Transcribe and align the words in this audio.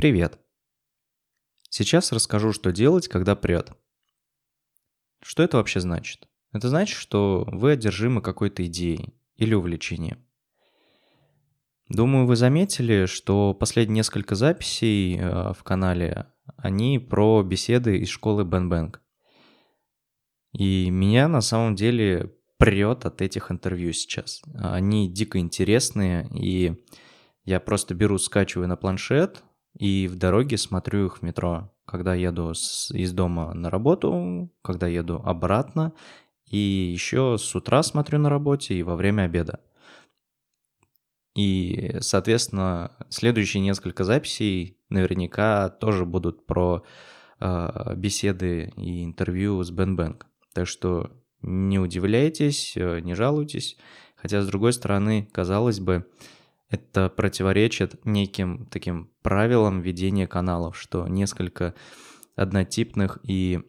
Привет! 0.00 0.38
Сейчас 1.68 2.10
расскажу, 2.10 2.54
что 2.54 2.72
делать, 2.72 3.06
когда 3.06 3.36
прет. 3.36 3.72
Что 5.22 5.42
это 5.42 5.58
вообще 5.58 5.80
значит? 5.80 6.26
Это 6.54 6.70
значит, 6.70 6.96
что 6.96 7.46
вы 7.46 7.72
одержимы 7.72 8.22
какой-то 8.22 8.64
идеей 8.64 9.12
или 9.36 9.52
увлечением. 9.52 10.24
Думаю, 11.90 12.24
вы 12.24 12.36
заметили, 12.36 13.04
что 13.04 13.52
последние 13.52 13.96
несколько 13.96 14.36
записей 14.36 15.18
э, 15.18 15.52
в 15.52 15.62
канале, 15.64 16.28
они 16.56 16.98
про 16.98 17.42
беседы 17.42 17.98
из 17.98 18.08
школы 18.08 18.46
Бен 18.46 18.70
Бэнг. 18.70 19.02
И 20.52 20.88
меня 20.88 21.28
на 21.28 21.42
самом 21.42 21.74
деле 21.74 22.34
прет 22.56 23.04
от 23.04 23.20
этих 23.20 23.50
интервью 23.52 23.92
сейчас. 23.92 24.40
Они 24.54 25.12
дико 25.12 25.38
интересные, 25.38 26.26
и 26.32 26.86
я 27.44 27.60
просто 27.60 27.94
беру, 27.94 28.16
скачиваю 28.16 28.66
на 28.66 28.76
планшет, 28.76 29.44
и 29.78 30.08
в 30.08 30.16
дороге 30.16 30.58
смотрю 30.58 31.06
их 31.06 31.18
в 31.18 31.22
метро, 31.22 31.72
когда 31.84 32.14
еду 32.14 32.54
с, 32.54 32.90
из 32.90 33.12
дома 33.12 33.52
на 33.54 33.70
работу, 33.70 34.50
когда 34.62 34.86
еду 34.86 35.20
обратно, 35.24 35.92
и 36.46 36.58
еще 36.58 37.36
с 37.38 37.54
утра 37.54 37.82
смотрю 37.82 38.18
на 38.18 38.28
работе 38.28 38.74
и 38.74 38.82
во 38.82 38.96
время 38.96 39.22
обеда. 39.22 39.60
И, 41.36 41.96
соответственно, 42.00 42.96
следующие 43.08 43.62
несколько 43.62 44.04
записей 44.04 44.76
наверняка 44.88 45.68
тоже 45.68 46.04
будут 46.04 46.44
про 46.44 46.84
э, 47.38 47.94
беседы 47.96 48.72
и 48.76 49.04
интервью 49.04 49.62
с 49.62 49.70
Бен 49.70 49.94
Бэнк. 49.94 50.26
Так 50.52 50.66
что 50.66 51.10
не 51.42 51.78
удивляйтесь, 51.78 52.76
э, 52.76 53.00
не 53.00 53.14
жалуйтесь. 53.14 53.78
Хотя, 54.16 54.42
с 54.42 54.46
другой 54.46 54.72
стороны, 54.72 55.28
казалось 55.32 55.80
бы, 55.80 56.06
это 56.70 57.08
противоречит 57.08 58.04
неким 58.04 58.66
таким 58.66 59.10
правилам 59.22 59.80
ведения 59.80 60.26
каналов, 60.26 60.78
что 60.78 61.06
несколько 61.08 61.74
однотипных 62.36 63.18
и 63.22 63.60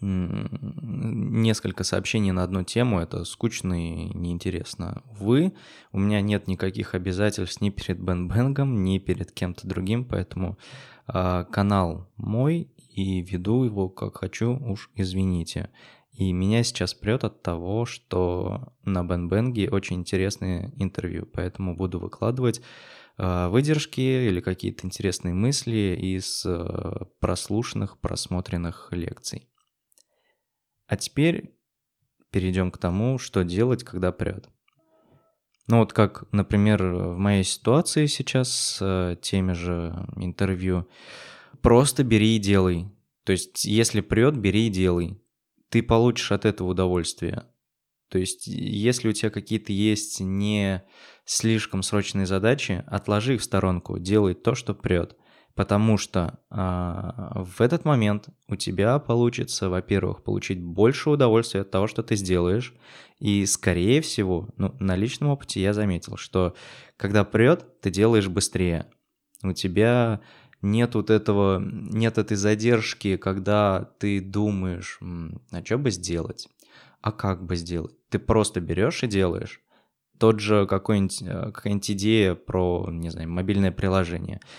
несколько 0.00 1.84
сообщений 1.84 2.32
на 2.32 2.42
одну 2.42 2.64
тему, 2.64 2.98
это 3.00 3.24
скучно 3.24 3.74
и 3.74 4.12
неинтересно. 4.14 5.02
Вы, 5.06 5.54
у 5.92 6.00
меня 6.00 6.20
нет 6.20 6.48
никаких 6.48 6.94
обязательств 6.94 7.60
ни 7.60 7.70
перед 7.70 8.00
Бен 8.00 8.28
Бенгом, 8.28 8.82
ни 8.82 8.98
перед 8.98 9.30
кем-то 9.30 9.66
другим, 9.68 10.04
поэтому 10.04 10.58
э, 11.06 11.44
канал 11.50 12.10
мой 12.16 12.68
и 12.90 13.22
веду 13.22 13.64
его 13.64 13.88
как 13.88 14.18
хочу, 14.18 14.58
уж 14.58 14.90
извините. 14.96 15.70
И 16.12 16.32
меня 16.32 16.62
сейчас 16.62 16.92
прет 16.92 17.24
от 17.24 17.42
того, 17.42 17.86
что 17.86 18.74
на 18.84 19.02
Бен 19.02 19.28
Бенге 19.28 19.70
очень 19.70 19.96
интересные 19.96 20.72
интервью, 20.76 21.26
поэтому 21.26 21.74
буду 21.74 21.98
выкладывать 21.98 22.60
э, 23.16 23.48
выдержки 23.48 24.00
или 24.00 24.40
какие-то 24.40 24.86
интересные 24.86 25.32
мысли 25.32 25.98
из 25.98 26.44
э, 26.44 27.06
прослушанных, 27.18 27.98
просмотренных 27.98 28.88
лекций. 28.90 29.48
А 30.86 30.96
теперь 30.98 31.56
перейдем 32.30 32.70
к 32.70 32.78
тому, 32.78 33.16
что 33.18 33.42
делать, 33.42 33.82
когда 33.82 34.12
прет. 34.12 34.50
Ну 35.68 35.78
вот 35.78 35.94
как, 35.94 36.30
например, 36.32 36.84
в 36.84 37.16
моей 37.16 37.44
ситуации 37.44 38.04
сейчас 38.04 38.52
с 38.52 38.78
э, 38.82 39.16
теми 39.22 39.52
же 39.52 40.06
интервью, 40.16 40.86
просто 41.62 42.04
бери 42.04 42.36
и 42.36 42.38
делай. 42.38 42.90
То 43.24 43.32
есть, 43.32 43.64
если 43.64 44.02
прет, 44.02 44.36
бери 44.36 44.66
и 44.66 44.70
делай. 44.70 45.18
Ты 45.72 45.82
получишь 45.82 46.30
от 46.30 46.44
этого 46.44 46.68
удовольствие. 46.68 47.44
То 48.08 48.18
есть, 48.18 48.46
если 48.46 49.08
у 49.08 49.12
тебя 49.12 49.30
какие-то 49.30 49.72
есть 49.72 50.20
не 50.20 50.84
слишком 51.24 51.82
срочные 51.82 52.26
задачи, 52.26 52.84
отложи 52.86 53.36
их 53.36 53.40
в 53.40 53.44
сторонку, 53.44 53.98
делай 53.98 54.34
то, 54.34 54.54
что 54.54 54.74
прет 54.74 55.16
потому 55.54 55.98
что 55.98 56.38
а, 56.50 57.44
в 57.44 57.60
этот 57.60 57.84
момент 57.84 58.28
у 58.48 58.56
тебя 58.56 58.98
получится, 58.98 59.68
во-первых, 59.68 60.22
получить 60.22 60.62
больше 60.62 61.10
удовольствия 61.10 61.60
от 61.60 61.70
того, 61.70 61.86
что 61.86 62.02
ты 62.02 62.16
сделаешь, 62.16 62.74
и 63.18 63.44
скорее 63.46 64.00
всего, 64.00 64.48
ну, 64.56 64.74
на 64.80 64.96
личном 64.96 65.30
опыте 65.30 65.60
я 65.60 65.74
заметил, 65.74 66.16
что 66.16 66.54
когда 66.96 67.24
прет, 67.24 67.66
ты 67.80 67.90
делаешь 67.90 68.28
быстрее. 68.28 68.86
У 69.42 69.52
тебя 69.52 70.20
нет 70.62 70.94
вот 70.94 71.10
этого, 71.10 71.60
нет 71.60 72.18
этой 72.18 72.36
задержки, 72.36 73.16
когда 73.16 73.90
ты 73.98 74.20
думаешь, 74.20 74.98
а 75.50 75.64
что 75.64 75.78
бы 75.78 75.90
сделать, 75.90 76.48
а 77.00 77.12
как 77.12 77.44
бы 77.44 77.56
сделать. 77.56 77.94
Ты 78.08 78.18
просто 78.18 78.60
берешь 78.60 79.02
и 79.02 79.06
делаешь. 79.06 79.60
Тот 80.18 80.40
же 80.40 80.66
какой-нибудь, 80.66 81.22
э, 81.22 81.50
какая-нибудь 81.52 81.90
идея 81.90 82.34
про, 82.34 82.88
не 82.90 83.10
знаю, 83.10 83.28
мобильное 83.28 83.72
приложение– 83.72 84.40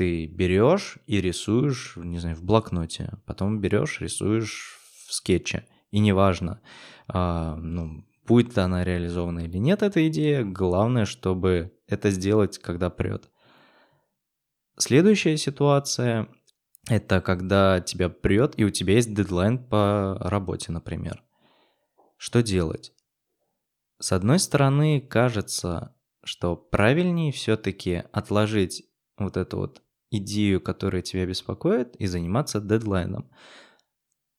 ты 0.00 0.24
берешь 0.24 0.96
и 1.06 1.20
рисуешь, 1.20 1.92
не 1.96 2.18
знаю, 2.18 2.34
в 2.34 2.42
блокноте, 2.42 3.12
потом 3.26 3.60
берешь, 3.60 4.00
рисуешь 4.00 4.78
в 5.06 5.12
скетче. 5.12 5.66
И 5.90 5.98
неважно, 5.98 6.62
а, 7.06 7.56
ну, 7.56 8.06
будет 8.26 8.56
она 8.56 8.82
реализована 8.82 9.40
или 9.40 9.58
нет, 9.58 9.82
эта 9.82 10.08
идея, 10.08 10.42
главное, 10.42 11.04
чтобы 11.04 11.72
это 11.86 12.08
сделать, 12.10 12.56
когда 12.56 12.88
прет. 12.88 13.28
Следующая 14.80 15.36
ситуация– 15.36 16.26
это 16.88 17.20
когда 17.20 17.82
тебя 17.82 18.08
прет, 18.08 18.54
и 18.58 18.64
у 18.64 18.70
тебя 18.70 18.94
есть 18.94 19.12
дедлайн 19.12 19.58
по 19.58 20.16
работе, 20.18 20.72
например. 20.72 21.22
Что 22.16 22.42
делать? 22.42 22.94
С 23.98 24.12
одной 24.12 24.38
стороны, 24.38 25.02
кажется, 25.02 25.94
что 26.24 26.56
правильнее 26.56 27.30
все-таки 27.30 28.04
отложить 28.10 28.86
вот 29.18 29.36
эту 29.36 29.58
вот 29.58 29.82
идею, 30.10 30.62
которая 30.62 31.02
тебя 31.02 31.26
беспокоит, 31.26 31.94
и 31.96 32.06
заниматься 32.06 32.58
дедлайном. 32.58 33.30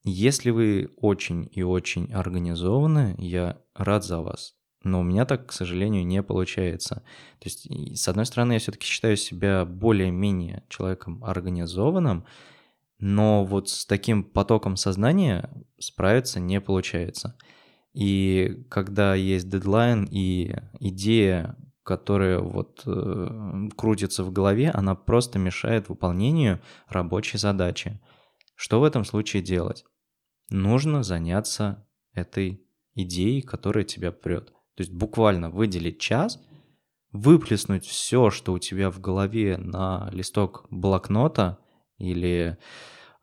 Если 0.03 0.49
вы 0.49 0.91
очень 0.97 1.47
и 1.51 1.61
очень 1.61 2.11
организованы, 2.11 3.13
я 3.19 3.61
рад 3.75 4.03
за 4.03 4.21
вас. 4.21 4.55
Но 4.83 5.01
у 5.01 5.03
меня 5.03 5.25
так, 5.25 5.47
к 5.47 5.51
сожалению, 5.51 6.05
не 6.05 6.23
получается. 6.23 7.03
То 7.39 7.49
есть, 7.49 7.67
с 7.97 8.07
одной 8.07 8.25
стороны, 8.25 8.53
я 8.53 8.59
все-таки 8.59 8.85
считаю 8.85 9.15
себя 9.15 9.65
более-менее 9.65 10.63
человеком 10.69 11.23
организованным, 11.23 12.25
но 12.99 13.43
вот 13.45 13.69
с 13.69 13.85
таким 13.85 14.23
потоком 14.23 14.77
сознания 14.77 15.49
справиться 15.79 16.39
не 16.39 16.59
получается. 16.61 17.37
И 17.93 18.65
когда 18.69 19.15
есть 19.15 19.49
дедлайн 19.49 20.07
и 20.09 20.55
идея 20.79 21.57
которая 21.83 22.39
вот 22.39 22.83
э, 22.85 23.69
крутится 23.75 24.23
в 24.23 24.31
голове, 24.31 24.69
она 24.69 24.95
просто 24.95 25.39
мешает 25.39 25.89
выполнению 25.89 26.61
рабочей 26.87 27.37
задачи. 27.37 27.99
Что 28.55 28.79
в 28.79 28.83
этом 28.83 29.03
случае 29.03 29.41
делать? 29.41 29.83
Нужно 30.49 31.03
заняться 31.03 31.87
этой 32.13 32.63
идеей, 32.93 33.41
которая 33.41 33.83
тебя 33.83 34.11
прет. 34.11 34.53
То 34.75 34.81
есть 34.81 34.91
буквально 34.91 35.49
выделить 35.49 35.99
час, 35.99 36.39
выплеснуть 37.11 37.85
все, 37.85 38.29
что 38.29 38.53
у 38.53 38.59
тебя 38.59 38.89
в 38.89 38.99
голове 38.99 39.57
на 39.57 40.09
листок 40.13 40.65
блокнота 40.69 41.59
или 41.97 42.57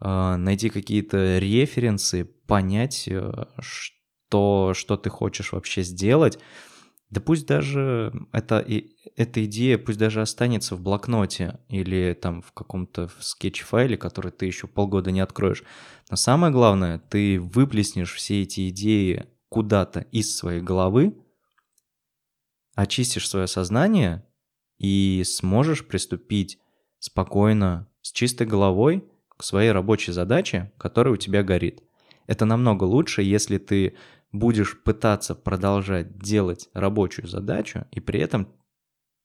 э, 0.01 0.37
найти 0.37 0.69
какие-то 0.69 1.39
референсы, 1.39 2.25
понять, 2.25 3.09
э, 3.09 3.47
что, 3.59 4.73
что 4.75 4.97
ты 4.97 5.11
хочешь 5.11 5.53
вообще 5.53 5.83
сделать, 5.83 6.39
да 7.11 7.23
пусть 7.23 7.47
даже 7.47 8.13
эта, 8.33 8.65
эта 9.17 9.45
идея, 9.47 9.79
пусть 9.79 9.99
даже 9.99 10.21
останется 10.21 10.77
в 10.77 10.83
блокноте 10.83 11.59
или 11.69 12.17
там 12.21 12.43
в 12.43 12.53
каком-то 12.53 13.09
скетч-файле, 13.19 13.97
который 13.97 14.31
ты 14.31 14.45
еще 14.45 14.67
полгода 14.67 15.11
не 15.11 15.21
откроешь. 15.21 15.65
Но 16.11 16.17
самое 16.17 16.53
главное, 16.53 16.99
ты 16.99 17.41
выплеснешь 17.41 18.13
все 18.13 18.43
эти 18.43 18.69
идеи 18.69 19.27
куда-то 19.49 20.01
из 20.13 20.37
своей 20.37 20.61
головы, 20.61 21.17
очистишь 22.79 23.29
свое 23.29 23.49
сознание 23.49 24.25
и 24.79 25.25
сможешь 25.27 25.85
приступить 25.85 26.61
спокойно, 27.01 27.89
с 28.03 28.13
чистой 28.13 28.47
головой 28.47 29.05
к 29.37 29.43
своей 29.43 29.73
рабочей 29.73 30.13
задаче, 30.13 30.73
которая 30.79 31.15
у 31.15 31.17
тебя 31.17 31.43
горит. 31.43 31.83
Это 32.29 32.45
намного 32.45 32.85
лучше, 32.85 33.23
если 33.23 33.59
ты 33.59 33.97
будешь 34.31 34.81
пытаться 34.81 35.35
продолжать 35.35 36.19
делать 36.19 36.69
рабочую 36.73 37.27
задачу, 37.27 37.85
и 37.91 37.99
при 37.99 38.21
этом 38.21 38.49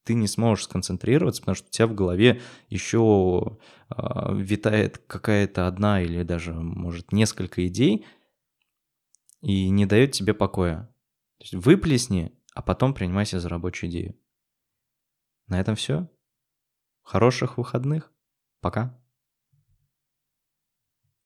ты 0.04 0.16
не 0.16 0.27
сможешь 0.27 0.66
сконцентрироваться, 0.66 1.44
потому 1.44 1.56
что 1.56 1.68
у 1.68 1.69
тебя 1.69 1.86
в 1.88 1.94
голове 1.94 2.42
еще 2.69 3.60
э, 3.95 3.95
витает 4.33 4.98
какая-то 5.06 5.68
одна 5.68 6.01
или 6.01 6.24
даже, 6.24 6.54
может, 6.54 7.12
несколько 7.12 7.68
идей 7.68 8.07
и 9.42 9.69
не 9.69 9.86
дает 9.86 10.13
тебе 10.13 10.33
покоя. 10.33 10.89
То 11.38 11.44
есть 11.44 11.54
выплесни, 11.54 12.33
а 12.53 12.61
потом 12.61 12.94
принимайся 12.94 13.39
за 13.39 13.50
рабочую 13.50 13.89
идею. 13.89 14.19
На 15.47 15.59
этом 15.59 15.75
все. 15.75 16.09
Хороших 17.01 17.57
выходных. 17.57 18.11
Пока. 18.61 19.02